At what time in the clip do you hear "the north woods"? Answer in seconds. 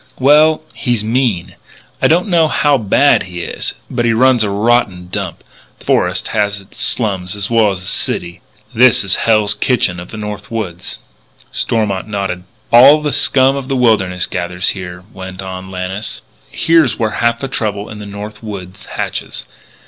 10.09-10.97, 17.99-18.85